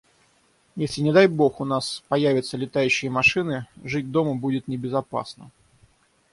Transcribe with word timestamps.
Если, 0.75 1.01
не 1.01 1.11
дай 1.13 1.27
бог, 1.27 1.61
у 1.61 1.63
нас 1.63 2.01
появятся 2.07 2.57
летающие 2.57 3.11
машины, 3.11 3.67
жить 3.83 4.09
дома 4.09 4.33
будет 4.33 4.67
небезопасно. 4.67 5.51